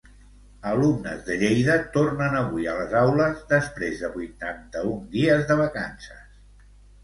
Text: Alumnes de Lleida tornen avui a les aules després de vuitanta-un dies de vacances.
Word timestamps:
Alumnes 0.69 1.19
de 1.27 1.37
Lleida 1.43 1.75
tornen 1.97 2.39
avui 2.39 2.67
a 2.73 2.75
les 2.79 2.97
aules 3.03 3.45
després 3.53 4.03
de 4.07 4.13
vuitanta-un 4.19 5.07
dies 5.15 5.49
de 5.53 5.63
vacances. 5.65 6.29